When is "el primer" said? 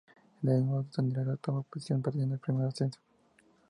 2.33-2.65